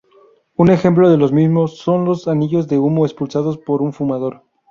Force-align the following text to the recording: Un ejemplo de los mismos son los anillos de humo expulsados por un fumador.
Un 0.55 0.71
ejemplo 0.71 1.11
de 1.11 1.17
los 1.17 1.31
mismos 1.31 1.77
son 1.77 2.05
los 2.05 2.27
anillos 2.27 2.67
de 2.67 2.79
humo 2.79 3.05
expulsados 3.05 3.59
por 3.59 3.83
un 3.83 3.93
fumador. 3.93 4.41